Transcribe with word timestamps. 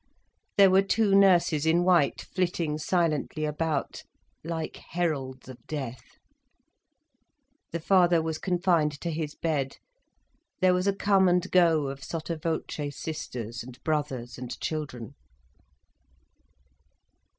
There 0.57 0.71
were 0.71 0.81
two 0.81 1.13
nurses 1.13 1.63
in 1.67 1.83
white, 1.83 2.21
flitting 2.33 2.79
silently 2.79 3.45
about, 3.45 4.01
like 4.43 4.77
heralds 4.89 5.47
of 5.47 5.63
death. 5.67 6.17
The 7.71 7.81
father 7.81 8.19
was 8.19 8.39
confined 8.39 8.99
to 9.01 9.11
his 9.11 9.35
bed, 9.35 9.77
there 10.59 10.73
was 10.73 10.87
a 10.87 10.95
come 10.95 11.27
and 11.29 11.51
go 11.51 11.85
of 11.89 12.03
sotto 12.03 12.35
voce 12.37 12.97
sisters 12.97 13.61
and 13.61 13.77
brothers 13.83 14.39
and 14.39 14.59
children. 14.59 15.13